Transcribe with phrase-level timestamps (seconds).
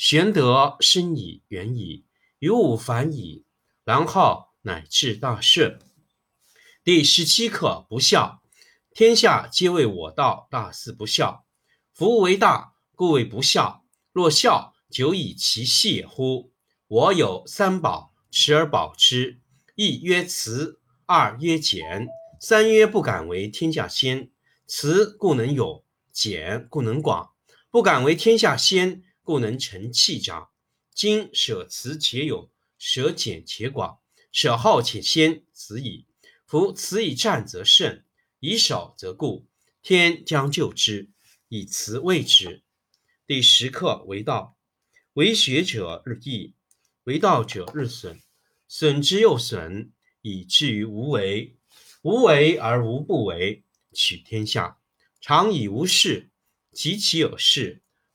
[0.00, 2.06] 玄德深矣，远矣，
[2.38, 3.44] 于物反矣，
[3.84, 5.78] 然后乃至大顺。
[6.82, 8.40] 第十七课：不孝。
[8.94, 11.44] 天下皆谓我道，大事不孝。
[11.92, 13.84] 夫为大，故为不孝。
[14.10, 16.50] 若孝，久以其细乎？
[16.88, 19.42] 我有三宝，持而保之：
[19.74, 22.08] 一曰慈，二曰俭，
[22.40, 24.30] 三曰不敢为天下先。
[24.66, 27.32] 慈故能勇，俭故能广。
[27.70, 29.02] 不敢为天下先。
[29.30, 30.50] 故能成器长。
[30.92, 34.00] 今舍辞且勇，舍俭且广，
[34.32, 36.08] 舍好且先，此矣。
[36.46, 38.02] 夫辞以战则胜，
[38.40, 39.46] 以守则固。
[39.82, 41.10] 天将就之，
[41.46, 42.64] 以辞为之。
[43.24, 44.58] 第十课为道，
[45.12, 46.54] 为学者日益，
[47.04, 48.20] 为道者日损，
[48.66, 49.92] 损之又损，
[50.22, 51.54] 以至于无为。
[52.02, 54.80] 无为而无不为，取天下
[55.20, 56.30] 常以无事，
[56.72, 57.80] 及其有事。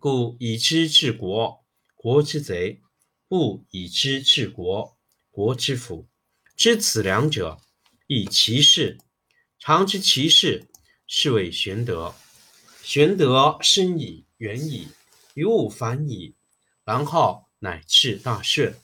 [0.00, 1.62] 故以知治国，
[1.94, 2.80] 国之贼；
[3.28, 4.96] 不以知治国，
[5.30, 6.08] 国之福。
[6.56, 7.60] 知此两者，
[8.06, 8.96] 以其事。
[9.58, 10.70] 常知其事，
[11.06, 12.14] 是谓玄德。
[12.82, 14.88] 玄德深矣，远矣，
[15.34, 16.34] 于物反矣，
[16.82, 18.74] 然后乃至大顺。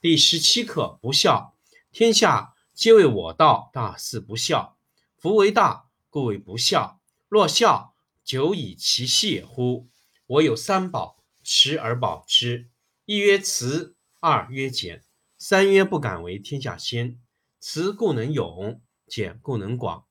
[0.00, 1.56] 第十七课：不孝。
[1.90, 4.78] 天下皆谓我道，大事不孝。
[5.18, 7.00] 夫为大，故为不孝。
[7.28, 9.88] 若孝，久以其细乎？
[10.28, 12.68] 我有三宝，持而保之：
[13.04, 15.04] 一曰慈，二曰俭，
[15.38, 17.20] 三曰不敢为天下先。
[17.60, 20.04] 慈故能勇，俭故能广。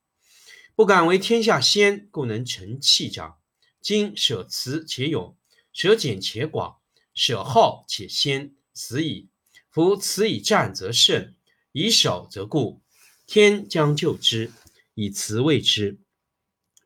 [0.74, 3.40] 不敢为天下先，故能成器长。
[3.82, 5.38] 今舍慈且勇，
[5.74, 6.78] 舍俭且广，
[7.14, 9.28] 舍好且先，此矣。
[9.70, 11.36] 夫慈以战则胜，
[11.74, 12.82] 以守则固。
[13.28, 14.54] 天将就之，
[14.94, 16.00] 以慈为之。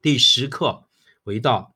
[0.02, 0.90] 第十课
[1.26, 1.76] 为道。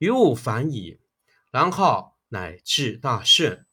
[0.00, 0.98] 于物反矣，
[1.50, 3.66] 然后乃至大顺。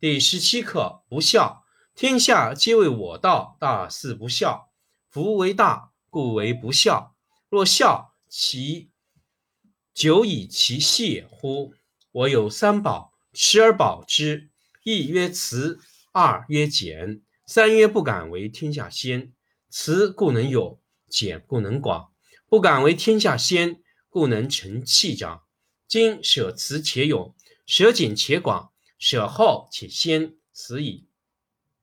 [0.00, 1.66] 第十七课：不孝。
[1.94, 4.70] 天下皆为我道，大事不孝。
[5.10, 7.14] 夫为大，故为不孝。
[7.50, 8.90] 若孝，其
[9.92, 11.74] 久以其谢乎？
[12.10, 14.48] 我有三宝，持而保之：
[14.82, 15.78] 一曰慈，
[16.12, 19.34] 二曰俭，三曰不敢为天下先。
[19.68, 20.80] 慈故能勇，
[21.10, 22.14] 俭故能广。
[22.48, 25.42] 不敢为天下先，故能成器长。
[25.88, 27.32] 今舍慈且勇，
[27.64, 31.06] 舍俭且广，舍后且先，此矣。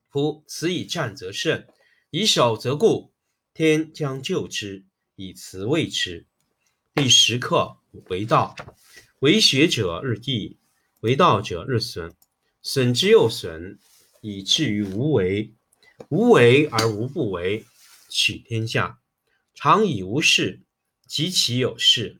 [0.09, 1.65] 夫此以战则胜，
[2.09, 3.13] 以守则固。
[3.53, 4.83] 天将救之，
[5.15, 6.25] 以辞卫之。
[6.93, 7.77] 第十课
[8.09, 8.55] 为道，
[9.19, 10.57] 为学者日益，
[10.99, 12.13] 为道者日损，
[12.61, 13.79] 损之又损，
[14.21, 15.53] 以至于无为。
[16.09, 17.63] 无为而无不为，
[18.09, 18.99] 取天下
[19.53, 20.61] 常以无事，
[21.07, 22.19] 及其有事，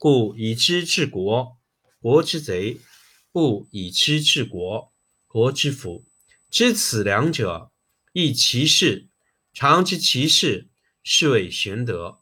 [0.00, 1.58] 故以知治国，
[2.00, 2.78] 国之贼；
[3.32, 4.92] 不以知治国，
[5.26, 6.04] 国之福。
[6.48, 7.72] 知此两者，
[8.12, 9.08] 亦其事。
[9.52, 10.68] 常知其事，
[11.02, 12.20] 是谓玄德。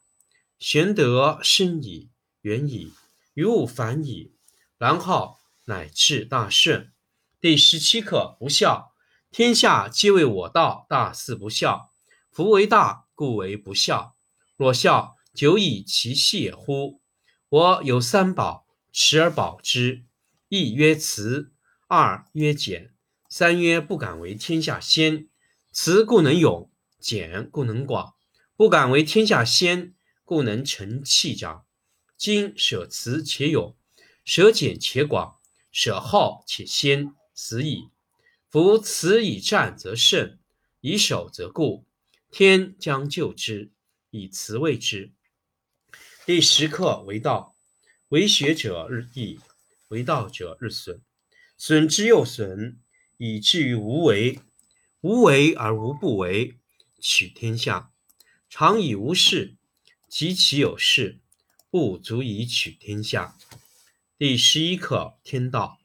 [0.58, 2.08] 玄德深矣，
[2.40, 2.94] 远矣，
[3.34, 4.32] 于物反矣，
[4.78, 5.36] 然后
[5.66, 6.90] 乃至大顺。
[7.42, 8.94] 第十七课：不孝。
[9.30, 11.92] 天下皆为我道，大事不孝。
[12.30, 14.16] 夫为大，故为不孝。
[14.56, 17.02] 若孝，久以其细也乎？
[17.48, 20.04] 我有三宝，持而保之。
[20.48, 21.52] 一曰慈，
[21.86, 22.92] 二曰俭。
[23.28, 25.28] 三曰不敢为天下先，
[25.70, 28.14] 慈故能勇，俭故能广。
[28.56, 29.94] 不敢为天下先，
[30.24, 31.64] 故能成器长。
[32.16, 33.76] 今舍慈且勇，
[34.24, 35.36] 舍俭且广，
[35.70, 37.90] 舍好且先，死矣。
[38.50, 40.40] 夫慈以战则胜，
[40.80, 41.86] 以守则固。
[42.32, 43.70] 天将救之，
[44.10, 45.12] 以慈卫之。
[46.26, 47.54] 第十课为道，
[48.08, 49.38] 为学者日益，
[49.86, 51.00] 为道者日损，
[51.56, 52.80] 损之又损。
[53.16, 54.40] 以至于无为，
[55.02, 56.56] 无为而无不为，
[56.98, 57.92] 取天下
[58.50, 59.54] 常以无事，
[60.08, 61.20] 及其有事，
[61.70, 63.38] 不足以取天下。
[64.18, 65.78] 第十一课天道，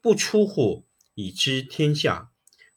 [0.00, 2.32] 不出户，以知天下；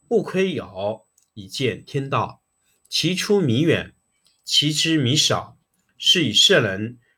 [0.08, 2.44] 不窥牖，以见天道。
[2.88, 3.96] 其出弥远，
[4.44, 5.58] 其知弥少。
[5.98, 7.00] 是以圣人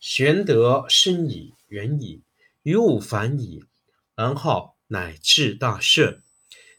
[0.00, 2.22] 玄德深矣，远矣，
[2.62, 3.66] 于物反矣，
[4.14, 6.22] 然后乃至大顺。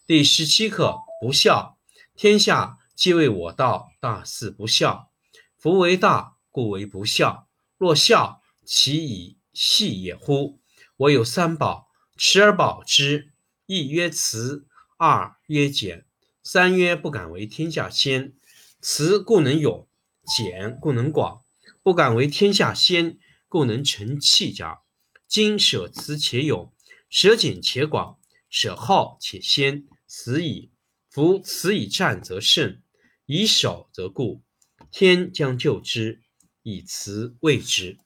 [0.08, 1.78] 第十七课：不孝。
[2.16, 5.12] 天下皆为我道，大事不孝。
[5.56, 7.48] 夫为大，故为不孝。
[7.78, 10.58] 若孝，其以细也乎？
[10.98, 13.34] 我有三宝，持而保之。
[13.68, 14.66] 一曰慈，
[14.98, 16.06] 二曰俭，
[16.42, 18.34] 三曰不敢为天下先。
[18.82, 19.88] 慈故能勇，
[20.26, 21.41] 俭故能广。
[21.84, 23.18] 不敢为天下先，
[23.48, 24.82] 故能成器家。
[25.28, 26.72] 今舍慈且勇，
[27.10, 28.20] 舍俭且广，
[28.52, 29.88] 舍好且先。
[30.06, 30.70] 此矣！
[31.10, 32.84] 夫此以战则胜，
[33.26, 34.44] 以守则固。
[34.92, 36.22] 天将就之，
[36.62, 38.00] 以辞为之。